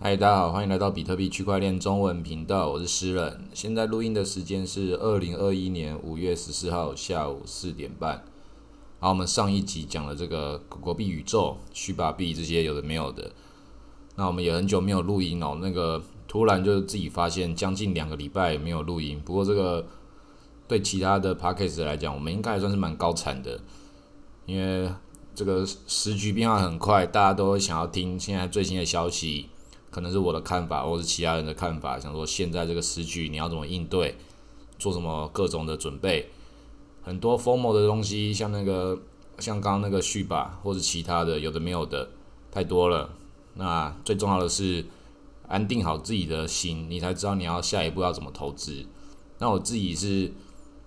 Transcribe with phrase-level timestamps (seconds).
[0.00, 3.48] 嗨，大家好，欢迎来到比特币区块链中文频道，我是诗人。
[3.52, 8.22] 现在录音的时间是二零二一年五月十四号下午四点半。
[9.00, 13.32] 好，我们上一集讲了这个国币宇宙、虚把币这些有的没有的。
[14.14, 19.20] 那我们也很久没有录音哦，那个突然就自己发现将近两个礼拜没有录音。
[19.24, 19.84] 不过这个
[20.68, 23.58] 对其他的 p a c k a g e 来讲，我们应该还算是蛮高产的，
[24.46, 24.88] 因为
[25.34, 29.48] 这个时局变化很快，大家都想要听现在最新的消息。
[29.98, 34.14] 可能是我的看法，或是其他人的看法，想说现在这个时局你要怎么应对，
[34.78, 36.30] 做什么各种的准备，
[37.02, 38.96] 很多 formal 的东西，像那个
[39.40, 42.10] 像刚刚那个续吧，或者其他的有的没有的
[42.52, 43.10] 太多了。
[43.54, 44.86] 那最重要的是
[45.48, 48.86] 安定好自己的心，你才知道你要下一步要怎么投资。
[49.38, 50.32] 那我自己是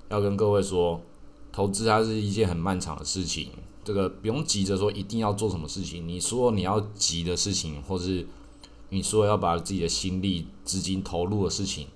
[0.08, 1.02] 要跟各位说，
[1.52, 3.50] 投资它是一件很漫长的事情，
[3.84, 6.08] 这个不用急着说一定要做什么事情。
[6.08, 8.26] 你说你要急的事情，或是
[8.94, 11.88] 你说要把自己的心力、资金投入的事情，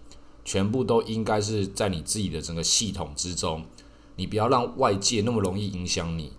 [0.46, 3.66] 全部都应该是在你自己的整个系统之中。
[4.16, 6.32] 你不要让外界那么容易影响你。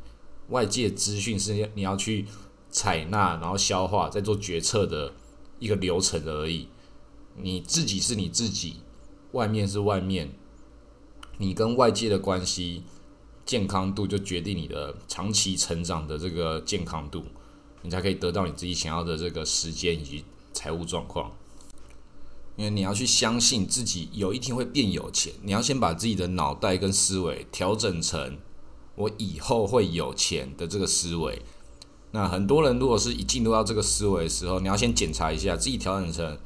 [0.48, 2.24] 外界资讯是你要去
[2.70, 5.12] 采纳，然后消化，再做决策的
[5.58, 6.68] 一个流程而已。
[7.36, 8.76] 你自己是你自己，
[9.32, 10.32] 外面是外面。
[11.36, 12.82] 你跟外界的关系、
[13.44, 17.24] 健康度，就决定你的长期成长的这个健康度，
[17.82, 20.24] 你才可以得到你自己想要的这个时间以及。
[20.56, 21.32] 财务状况，
[22.56, 28.38] 因为你要去相信自己有一天会变有钱，你要先把自己的脑袋跟思维调整成
[28.94, 31.42] 我以后会有钱的这个思维。
[32.12, 36.38] 那很多人如果是一进入到这个思维的时候，你要先检查一下自己调整成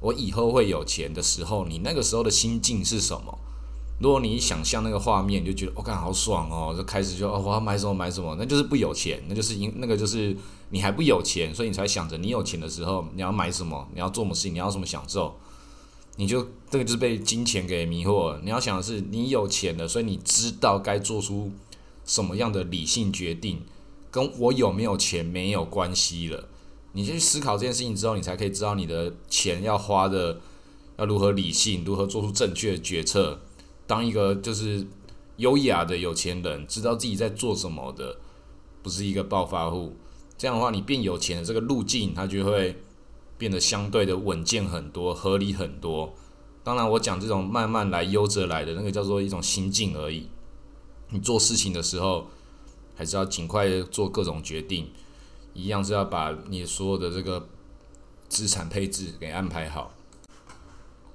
[0.00, 3.38] 我以后会有钱的时候，你那个时候的心境是什么？
[4.00, 10.34] 如果你想象那个画面，你就觉得我看好爽哦，就开始就哦我要买什么买什么，那就是不有钱，那就是因那个就是
[10.70, 15.38] 你还不有钱，所以你才想着你有钱的时候你要买什么，你要做什么事情，你要什么享受，
[16.16, 18.38] 你就这个就是被金钱给迷惑。
[18.42, 21.52] 你要想的是你有钱了，所以你知道该做出
[22.06, 23.60] 什么样的理性决定，
[24.10, 26.48] 跟我有没有钱没有关系了。
[26.92, 30.40] 你先去思考这件事情之后，你才可以知道你的钱要花的
[30.96, 33.40] 要如何理性，如何做出正确的决策。
[33.90, 34.86] 当一个就是
[35.38, 38.18] 优雅的有钱人，知道自己在做什么的，
[38.84, 39.96] 不是一个暴发户。
[40.38, 42.80] 这样的话，你变有钱的这个路径，它就会
[43.36, 46.14] 变得相对的稳健很多，合理很多。
[46.62, 50.28] 当然，我讲这种慢慢来、悠着来的那个叫做一种心境而已。
[51.08, 52.28] 你做事情的时候，
[52.94, 54.88] 还是要尽快做各种决定，
[55.52, 57.48] 一样是要把你所有的这个
[58.28, 59.92] 资产配置给安排好。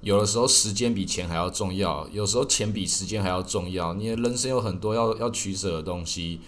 [0.06, 3.92] 有的时候时间比钱还要重要，有时候钱比时间还要重要。
[3.94, 6.40] 你的人生有很多要要取舍的东西，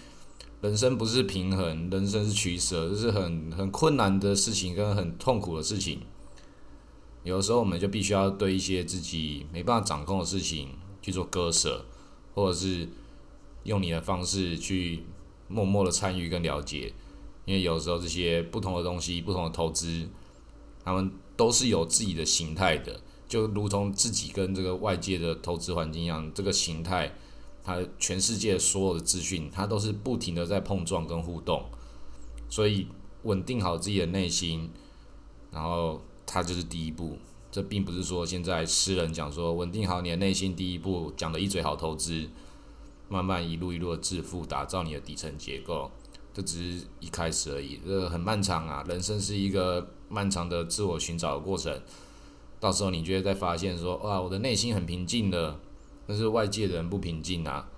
[0.61, 5.99] 人生不是平衡，人生是取舍，这是很很困难的事情跟很痛苦的事情。
[7.25, 10.69] 有的时候我们就必须要对一些自己没办法掌控的事情
[11.01, 11.83] 去做割舍，
[12.33, 12.87] 或者是
[13.63, 15.03] 用你的方式去
[15.49, 16.93] 默默的参与跟了解，
[17.43, 20.07] 因为有时候这些不同的东西、不同的投资，
[20.85, 23.01] 他们都是有自己的形态的。
[23.29, 27.13] 就如同自己跟这个外界的投资环境一样，这个形态，
[27.63, 31.63] 它全世界所有的资讯，它都是不停的在碰撞跟互动，
[32.49, 32.87] 所以
[33.23, 34.71] 稳定好自己的内心，
[35.51, 37.19] 然后它就是第一步。
[37.51, 42.27] 这并不是说现在诗人讲说稳定好你的内心，第一步讲的一嘴好投资，
[43.07, 45.91] 慢慢一路一路的致富，打造你的底层结构，
[46.33, 47.79] 这只是一开始而已。
[47.85, 51.79] 这个很漫长啊，人生是一个漫长的自我寻找的过程。
[52.59, 55.57] 到时候你就会再发现说，哇，我的内心很平静的，
[56.05, 57.69] 但是外界的人不平静啊。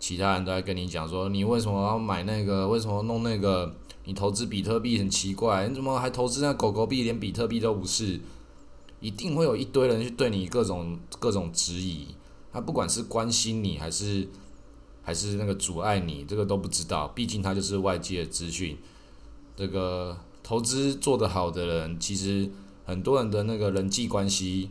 [0.00, 2.66] 其他人都在跟你讲说，你为什么要买那个？
[2.66, 3.76] 为什么弄那个？
[4.04, 7.02] 你投资比特币很奇怪，你怎么还投资那狗狗币？
[7.02, 8.18] 连比特币都不是，
[8.98, 12.08] 一定会有一堆人去对你各种各种质疑。
[12.50, 14.26] 他不管是关心你，还是
[15.02, 17.06] 还是那个阻碍你，这个都不知道。
[17.08, 18.76] 毕竟他就是外界的资讯。
[19.54, 22.50] 这个投资做得好的人，其实。
[22.90, 24.68] 很多人的那个人际关系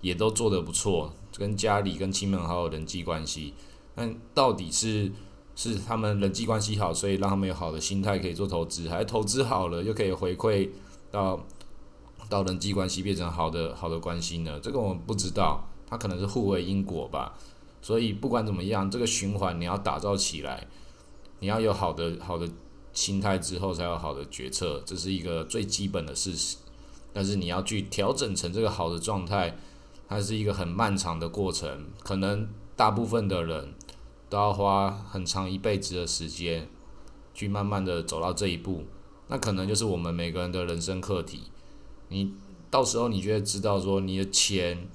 [0.00, 3.54] 也都做得不错，跟家里、跟亲朋好友人际关系，
[3.94, 5.12] 但到底是
[5.54, 10.68] 是他们人际关系好，所以让他们有好的心态可以做投资，还是投资好了又可以回馈
[11.12, 11.46] 到
[12.28, 14.58] 到人际关系变成好的好的关系呢？
[14.60, 17.38] 这个我们不知道，它可能是互为因果吧。
[17.80, 20.66] 所以不管怎么样，这个循环你要打造起来，
[21.38, 22.50] 你要有好的好的
[22.92, 26.56] 心态之后，才有好的决策，这是一个最基本的事实。
[27.12, 29.56] 但是你要去调整成这个好的状态，
[30.08, 33.74] 它是一个很漫长的过程，可能大部分的人
[34.28, 36.68] 都要花很长一辈子的时间，
[37.34, 38.84] 去慢慢的走到这一步。
[39.28, 41.42] 那可能就是我们每个人的人生课题。
[42.08, 42.32] 你
[42.70, 44.88] 到时候你就会知道说你的钱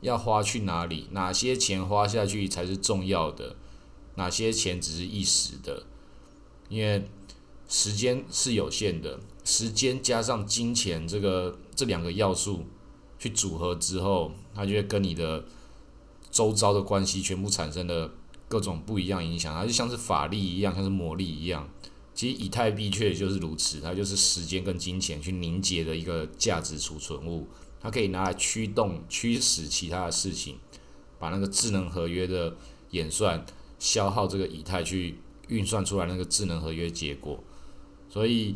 [0.00, 3.54] 要花去哪里，哪些钱花下去才是重要的，
[4.16, 5.84] 哪些钱只是一时的，
[6.68, 7.08] 因为
[7.68, 12.66] 时间是有限的，时间加上金钱这个这两个要素
[13.18, 15.42] 去组合之后，它就会跟你的
[16.30, 18.12] 周遭的关系全部产生了
[18.46, 21.66] 各种不一样影响，它就像是法力一样，像是魔力一样。
[22.14, 27.46] 其实以太币确实就是如此，它就是时间跟金钱去凝结的一个价值储存物，
[27.80, 30.58] 它可以拿来驱动、驱使其他的事情，
[31.18, 32.54] 把那个智能合约的
[32.90, 33.46] 演算
[33.78, 35.18] 消耗这个以太去
[35.48, 37.42] 运算出来那个智能合约结果。
[38.10, 38.54] 所以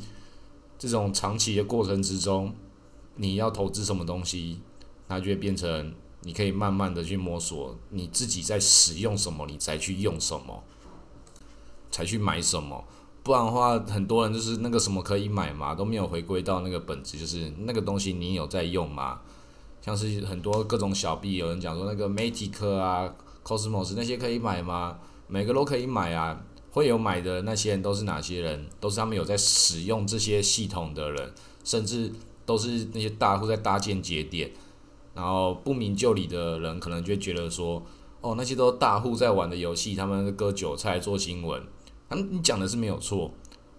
[0.82, 2.52] 这种长期的过程之中，
[3.14, 4.60] 你要投资什么东西，
[5.06, 10.64] 它就会变成你可以慢慢的去摸索你自己在使用什么，你才去用什么，
[11.88, 12.84] 才去买什么。
[13.22, 19.20] 不然的话，很多人就是那个什么可以买嘛，都没有回归到那个本质，就是那个东西你有在用吗？
[19.80, 23.14] 像是很多各种小币，有人讲说那个 Matic 啊、
[23.44, 24.98] Cosmos 那些可以买吗？
[25.28, 26.42] 每个都可以买啊。
[26.72, 28.66] 会有买的那些人都是哪些人？
[28.80, 31.32] 都是他们有在使用这些系统的人，
[31.62, 32.10] 甚至
[32.44, 34.50] 都是那些大户在搭建节点。
[35.14, 37.82] 然后不明就里的人可能就觉得说，
[38.22, 41.62] 哦，那些都是大户在玩的游戏，他们割韭菜做新闻。
[42.08, 43.30] 嗯，你讲的是没有错，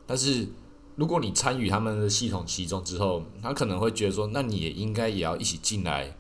[0.06, 0.48] 但是
[0.96, 6.16] 如果你参与他们的系统其中之后，他可能会觉得说，那你也应该也要一起进来，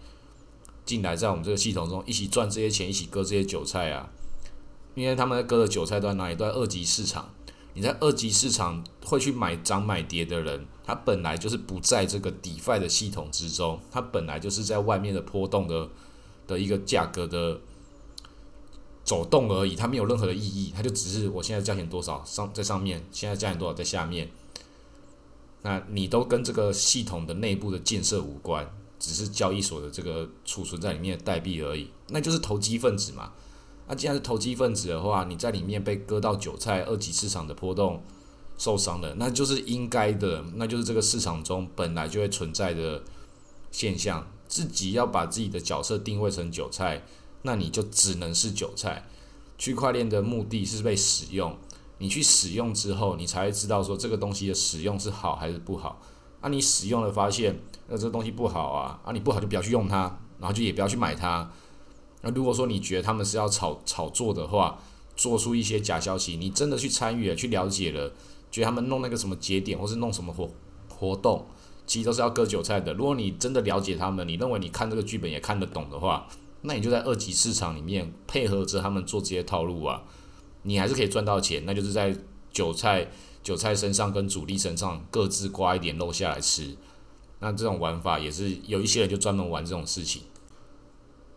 [0.83, 4.09] 进来在我们这个系统中一起赚这些钱，一起割这些韭菜啊。
[4.95, 7.29] 因为他们割的韭菜都在哪一段二级市场。
[7.73, 15.89] 你在二级市场会去买涨买跌的人，他本来就是不在这个 DeFi 的系统之中，他本来就是在外面的波动的
[16.45, 17.59] 的一个价格的。
[19.05, 24.31] 走动而已，它没有任何的意义，它就只是我现在价钱多少上在上面，现在价钱多少在下面。
[25.63, 28.65] 那你都跟这个系统的内部的建设无关，
[28.97, 33.33] 只是交易所的这个储存在里面的代币而已，那就是投机分子嘛。
[33.87, 38.03] 那既然是投机分子的话，你在里面被割到韭菜，二级市场的波动
[38.57, 43.03] 受伤了，那就是应该的，那就是这个市场中本来就会存在的
[43.71, 44.27] 现象。
[44.47, 47.03] 自己要把自己的角色定位成韭菜。
[47.45, 49.05] 那你就只能是韭菜。
[49.57, 51.57] 区块链的目的是被使用，
[51.97, 56.01] 你去使用之后，你才会知道说这个东西的使用是好还是不好。
[56.39, 61.51] 啊，你使用了发现，那这个东西不好啊，啊，你不好就不要去用它，然后就也不要去买它。
[62.23, 64.79] 那如果说你觉得他们是要炒炒作的话，
[65.15, 68.11] 做出一些假消息，你真的去参与了，去了解了，
[68.49, 70.49] 觉得他们弄那个什么节点或是弄什么活
[70.89, 71.45] 活动，
[71.85, 72.93] 其实都是要割韭菜的。
[72.93, 76.27] 如果你真的了解他们，你认为你看这个剧本也看得懂的话，
[76.61, 80.01] 那你就在二级市场里面配合着他们做这些套路啊，
[80.61, 81.63] 你还是可以赚到钱。
[81.65, 82.15] 那就是在
[82.51, 83.11] 韭菜
[83.43, 86.77] 韭菜身上跟主力身上各自刮一点肉下来吃。
[87.39, 90.21] 那这种玩法也是有一些人就专门玩这种事情。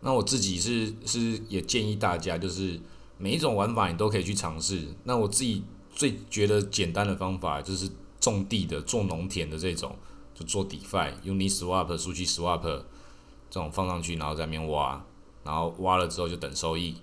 [0.01, 2.79] 那我自己是是也建议大家，就是
[3.17, 4.87] 每一种玩法你都可以去尝试。
[5.03, 7.89] 那我自己最觉得简单的方法就是
[8.19, 9.95] 种地的、种农田的这种，
[10.35, 15.03] 就做 DeFi、Uniswap、数据 Swap 这种放上去，然后在那边挖。
[15.43, 16.93] 然后挖了之后就等收益，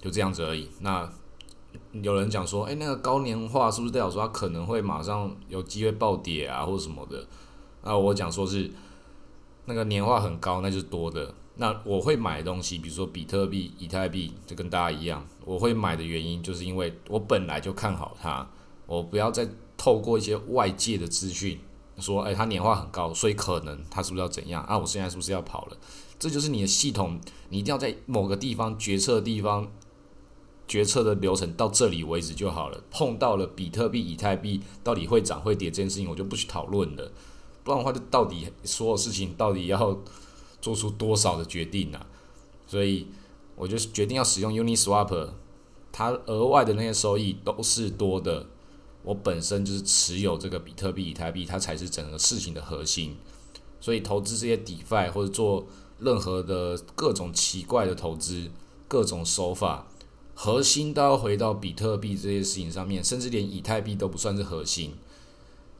[0.00, 0.68] 就这样子而已。
[0.82, 1.12] 那
[2.00, 7.26] 有人讲说，哎，那个高年化是不是代表说它可能会马上有机会暴跌啊，或者什么的？
[7.82, 8.70] 那我讲说是
[9.64, 11.34] 那个年化很高，那就是多的。
[11.56, 18.48] 那我会买东西，比如说比特币、以太币，就跟大家一样，我会买的原因就是因为我本来就看好它，
[18.86, 21.60] 我不要再透过一些外界的资讯
[21.98, 24.78] 说，哎，它年化很高，所以可能它是不是要怎样啊？
[24.78, 25.76] 我现在是不是要跑了？
[26.18, 29.70] 这就是你的系统，你一定要在某个地方决策的地方，
[30.66, 32.82] 决策的流程到这里为止就好了。
[32.90, 37.12] 碰到了比特币、以太币到底会涨会跌这件事情，我就不去讨论了。
[37.62, 39.98] 不然的话，就到底所有事情到底要
[40.62, 42.06] 做出多少的决定呢？
[42.66, 43.08] 所以
[43.56, 45.28] 我就决定要使用 Uniswap，
[45.92, 48.46] 它额外的那些收益都是多的。
[49.02, 53.16] 我本身就是持有这个比特币、以太币，它才是整个事情的核心。
[53.80, 55.66] 所以投资这些 DeFi 或者做
[55.98, 58.48] 任何的各种奇怪的投资，
[58.86, 59.88] 各种手法，
[60.34, 64.94] 核心都要回到比特币这些事情上面，甚至连以太币都不算是核心。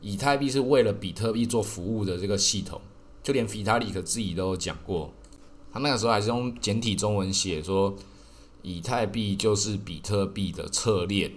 [0.01, 2.81] 以太币是为了比特币做服务的这个系统，
[3.23, 5.13] 就连皮塔里克自己都讲过，
[5.73, 7.95] 他那个时候还是用简体中文写说，
[8.63, 11.31] 以太币就是比特币的侧链，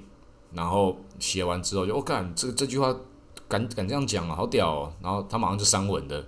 [0.53, 2.95] 然后写完之后就我干，这这句话
[3.47, 6.25] 敢敢这样讲啊，好屌哦，然后他马上就删文的，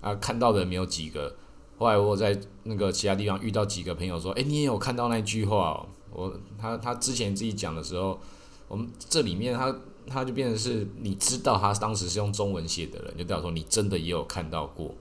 [0.00, 1.36] 啊，看到的没有几个。
[1.78, 8.20] 后来我在那个其他地方遇到几个朋友说：“哎，你也有看到那句话哦？”我他他之前自己讲的时候，
[8.68, 9.74] 我们这里面他
[10.10, 14.94] 他就变成是你知道他当时是用中文写的人，就代表说你真的也有看到过。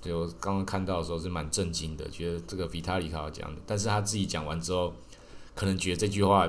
[0.00, 4.94] 就刚刚看到的时候是蛮震惊的，觉得这个比塔里卡讲的，但是他自己讲完之后，
[5.54, 6.48] 可能觉得这句话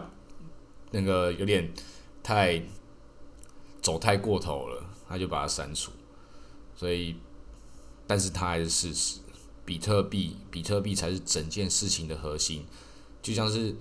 [0.91, 1.73] 那个有点
[2.21, 2.61] 太
[3.81, 5.91] 走太过头了，他就把它删除。
[6.75, 7.15] 所以，
[8.05, 9.19] 但是他还是事实，
[9.65, 12.63] 比特币，比特币才是整件事情的核心，
[13.23, 13.75] 就像是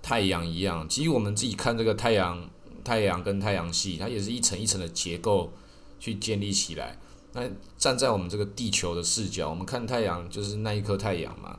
[0.00, 0.88] 太阳一样。
[0.88, 2.48] 其实我们自己看这个太阳，
[2.88, 5.52] 太阳跟太阳系，它也是一层一层的结构
[6.00, 6.98] 去建立起来。
[7.34, 7.42] 那
[7.76, 11.58] 站在我们这个地球的视角，我们看太阳就是那一颗太阳嘛。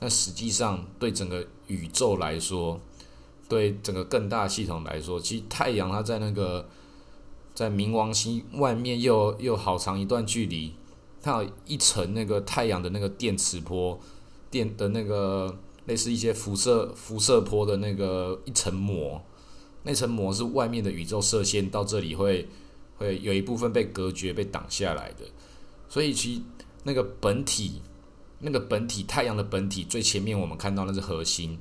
[0.00, 2.80] 那实际上对整个宇宙来说，
[3.48, 6.68] 对整个更大系统来说，其实太阳它在那个
[7.54, 10.74] 在冥王星外面又又好长一段距离，
[11.22, 13.98] 它有一层那个太阳的那个电磁波，
[14.50, 19.22] 电的那个类似一些辐射辐射波的那个一层膜，
[19.84, 22.48] 那层膜是外面的宇宙射线到这里会。
[22.96, 25.24] 会有一部分被隔绝、被挡下来的，
[25.88, 26.44] 所以其
[26.84, 27.82] 那个本体、
[28.38, 31.58] 那个本体太阳的本体最前面我们看到那是核心，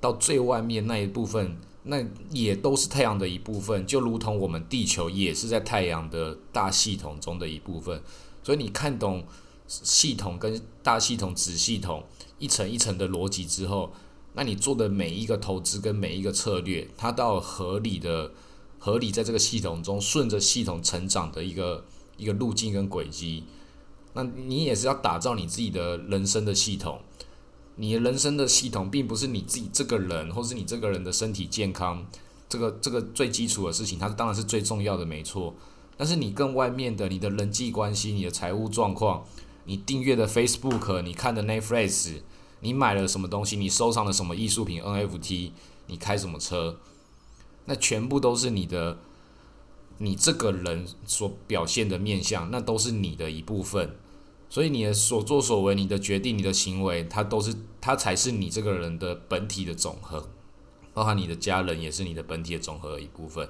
[0.00, 8.02] 到最外面那一部分，那也都是太阳的一部分，就如同我们地球也是在太阳的大系统中的一部分。
[8.42, 9.22] 所以你看懂
[9.68, 12.04] 系统跟大系统、子系统
[12.38, 13.92] 一层一层的逻辑之后，
[14.34, 18.32] 那你做的每一个投资跟每一个策略，它到合理的。
[18.82, 21.84] 合理在这个系统中顺着系统成长的一个
[22.16, 23.44] 一个路径跟轨迹，
[24.14, 26.98] 那你也是要打造你自己的人生的系统。
[27.76, 32.06] 你的人生的系统并不是你自己这个人，或是你这个人的身体健康，
[32.48, 35.54] 这个这个最基础的事情，它当然是最重要的，没错。
[35.98, 39.26] 但是你更外面的，你的人际关系、你的财务状况、
[39.66, 42.14] 你订阅的 Facebook、你看的 Netflix、
[42.60, 45.52] 你买了什么东西、你收藏了什么艺术品 NFT、
[45.86, 46.78] 你开什么车。
[47.66, 48.98] 那全部都是你的，
[49.98, 53.96] 你这个人所表现的面相，那都是你的一部分。
[54.48, 60.28] 所以你的所作所为、你的决定、你的行为，它都是，它才是你这个人的本体的总和。
[60.92, 63.48] 包含你的家人，也是你的本体的总和的一部分。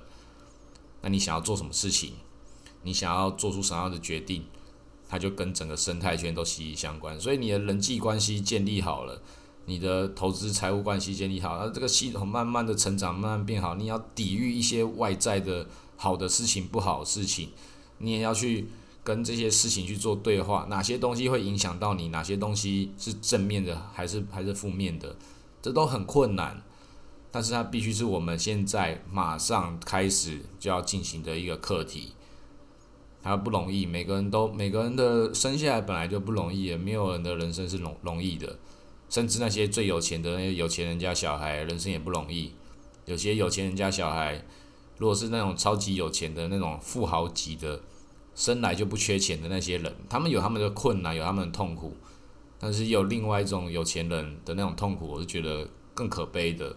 [1.00, 2.12] 那你想要做什么事情，
[2.82, 4.44] 你想要做出什么样的决定，
[5.10, 7.20] 它就跟整个生态圈都息息相关。
[7.20, 9.20] 所以你的人际关系建立好了。
[9.66, 13.76] 你的投资财务关系建立好，那这个系统慢慢的成长，慢慢变好。
[13.76, 17.50] 你要抵御一些外在的好的事情、不好的事情，
[17.98, 18.66] 你也要去
[19.04, 20.66] 跟这些事情去做对话。
[20.68, 22.08] 哪些东西会影响到你？
[22.08, 25.14] 哪些东西是正面的，还是还是负面的？
[25.62, 26.60] 这都很困难，
[27.30, 32.14] 但是它必须是我们现在马上开始就要进行的一个课题。
[33.22, 38.58] 他不容易，每个人都每个人的生下来本来就不容易，也没有人的人生是容容易的。
[39.08, 42.52] 甚至那些最有钱的那些有钱人家小孩，人生也不容易。
[43.06, 44.44] 有些有钱人家小孩，
[44.98, 47.80] 如果是那种超级有钱的那种富豪级的，
[48.34, 51.96] 生来就不缺钱的那些人，他们有他们的困难，有他们的痛苦。
[52.58, 56.76] 但是有另外一种有钱人的那种痛苦，我是觉得更可悲的。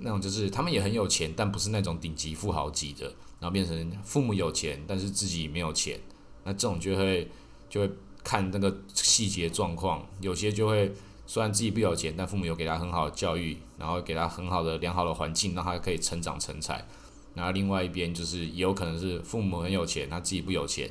[0.00, 3.06] 那种就是他们也很有钱，但不是那种顶级富豪级的，
[3.40, 6.00] 然后变成父母有钱，但是自己没有钱。
[6.44, 7.30] 那这种就会
[7.68, 7.90] 就会
[8.24, 10.92] 看那个细节状况，有些就会。
[11.24, 16.84] 虽然自己不有钱，但父母有给他很好的教育，然后给他很好的良好的环境，让他可以成长成才。
[17.32, 20.90] 然后另外一边就是也有可能是父母很有钱，他自己不有钱，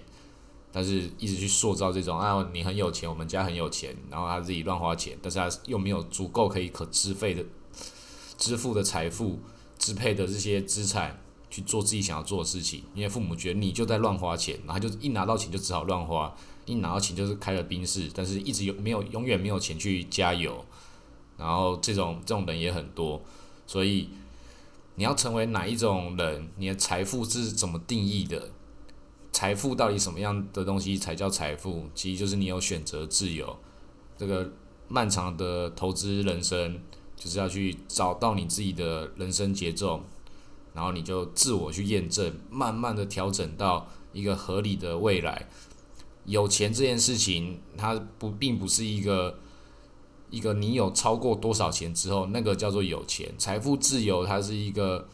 [0.72, 7.43] 但是一直去塑造这种啊，你很有钱，我们家很有钱，然后他自己乱花钱，但是他又没有足够可以可支配的
[8.41, 9.39] 支付的财富
[9.77, 11.21] 支配的这些资产
[11.51, 16.36] 去做自己想要做的事情，因为父母觉得你就在乱花钱，然后就一拿到钱就只好乱花。
[16.65, 20.65] 一拿到钱就是开了宾士，但是一直有没有永远没有钱去加油，
[21.38, 23.21] 然后这种这种人也很多，
[23.67, 24.10] 所以
[24.95, 28.50] 你要成为哪一种人，你的财富是怎么定义的？
[29.31, 31.89] 财富到底什么样的东西才叫财富？
[31.95, 33.57] 其实就是你有选择自由。
[34.17, 34.51] 这个
[34.88, 36.79] 漫长的投资人生，
[37.23, 40.01] 就是要去找到你自己的人生节奏，
[40.73, 45.47] 然后你就自我去验证，慢慢的调整到一个合理的未来。
[46.25, 49.37] 有钱这件事情，它不并不是一个
[50.31, 53.31] 一个你有超过多少钱之后，那个叫做有钱。
[53.37, 55.07] 财富自由，它是一个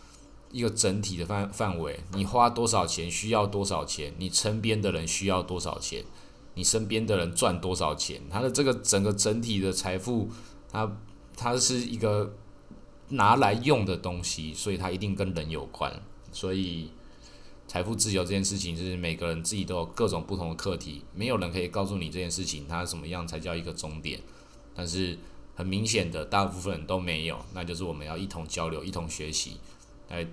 [0.53, 1.99] 一个整体的范范围。
[2.13, 6.05] 你花多少钱，需要多少钱，你身边的人需要多少钱，
[6.53, 10.29] 你身边的人赚多少钱，它的这个整个整体的财富，
[10.71, 10.89] 它
[11.37, 12.35] 它是一个
[13.09, 16.01] 拿来用的东西，所以它一定跟人有关，
[16.33, 16.91] 所以。
[17.69, 24.21] 财富自由这件事情，是每个人自己都有各种不同的课题，没有人可以告诉你这件事情它什么样才叫一个终点。
[24.73, 25.19] 但是
[25.53, 29.57] 很明显的，大部分人都没有，那就是我们要一同交流、一同学习，
[30.07, 30.25] 来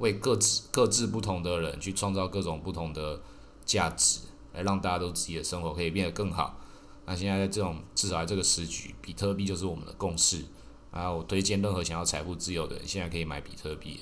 [0.00, 3.22] 为各自各自不同的人去创造各种不同的
[3.64, 4.20] 价值，
[4.52, 6.60] 来让大家都自己的生活可以变得更好。
[7.06, 10.44] 那现在在这种至少在这个时局，比特币就是我们的共识。
[10.90, 14.00] 啊，我推荐任何想要财富自由的人，现在可以买比特币。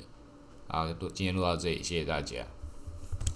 [0.69, 2.47] 啊，今天录到这里，谢谢大家。